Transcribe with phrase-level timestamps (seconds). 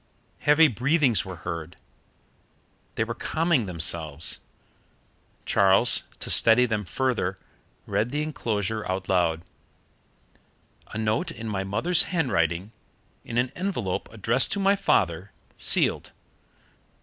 [0.39, 1.77] Heavy breathings were heard.
[2.95, 4.39] They were calming themselves.
[5.45, 7.37] Charles, to steady them further,
[7.85, 9.43] read the enclosure out loud:
[10.87, 12.71] "A note in my mother's handwriting,
[13.23, 16.11] in an envelope addressed to my father, sealed.